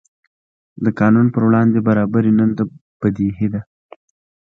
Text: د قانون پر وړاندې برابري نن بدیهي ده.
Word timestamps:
د 0.83 0.85
قانون 0.99 1.27
پر 1.33 1.41
وړاندې 1.47 1.79
برابري 1.87 2.31
نن 2.39 2.49
بدیهي 3.01 3.47
ده. 3.53 3.61